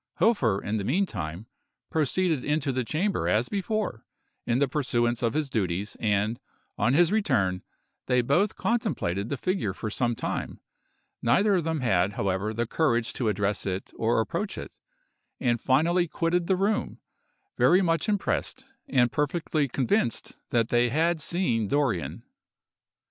Hofer, 0.15 0.59
in 0.63 0.77
the 0.77 0.83
meantime, 0.83 1.45
proceeded 1.91 2.43
into 2.43 2.71
the 2.71 2.83
chamber 2.83 3.27
as 3.29 3.49
before, 3.49 4.03
in 4.47 4.57
the 4.57 4.67
pursuance 4.67 5.21
of 5.21 5.35
his 5.35 5.47
duties, 5.51 5.95
and, 5.99 6.39
on 6.75 6.95
his 6.95 7.11
return, 7.11 7.61
they 8.07 8.23
both 8.23 8.55
contemplated 8.55 9.29
the 9.29 9.37
figure 9.37 9.75
for 9.75 9.91
some 9.91 10.15
time; 10.15 10.59
neither 11.21 11.53
of 11.53 11.65
them 11.65 11.81
had, 11.81 12.13
however, 12.13 12.51
the 12.51 12.65
courage 12.65 13.13
to 13.13 13.29
address 13.29 13.67
or 13.93 14.19
approach 14.19 14.57
it, 14.57 14.79
and 15.39 15.61
finally 15.61 16.07
quitted 16.07 16.47
the 16.47 16.55
room, 16.55 16.99
very 17.55 17.83
much 17.83 18.09
impressed, 18.09 18.65
and 18.89 19.11
perfectly 19.11 19.67
convinced 19.67 20.35
that 20.49 20.69
they 20.69 20.89
had 20.89 21.21
seen 21.21 21.67
Dorrien. 21.67 22.23